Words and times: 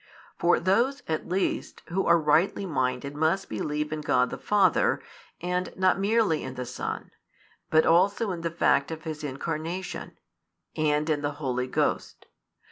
For 0.39 0.59
those 0.59 1.03
at 1.07 1.29
least 1.29 1.83
who 1.89 2.07
are 2.07 2.17
rightly 2.17 2.65
minded 2.65 3.15
must 3.15 3.49
believe 3.49 3.93
in 3.93 4.01
God 4.01 4.31
the 4.31 4.37
Father, 4.39 4.99
and 5.39 5.71
not 5.77 5.99
merely 5.99 6.41
in 6.43 6.55
the 6.55 6.65
Son, 6.65 7.11
but 7.69 7.85
also 7.85 8.31
in 8.31 8.41
the 8.41 8.49
fact 8.49 8.89
of 8.89 9.03
His 9.03 9.23
Incarnation, 9.23 10.17
and 10.75 11.07
in 11.07 11.21
the 11.21 11.33
Holy 11.33 11.67
Ghost. 11.67 12.25